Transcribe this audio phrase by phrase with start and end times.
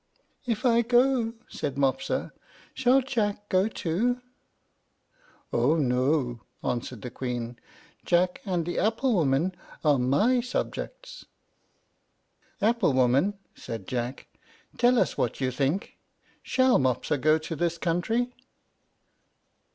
[0.47, 2.33] "If I go," said Mopsa,
[2.73, 4.19] "shall Jack go too?"
[5.53, 7.59] "Oh, no," answered the Queen;
[8.03, 9.53] "Jack and the apple woman
[9.85, 11.25] are my subjects."
[12.63, 14.25] "Apple woman," said Jack,
[14.79, 15.99] "tell us what you think;
[16.41, 18.33] shall Mopsa go to this country?"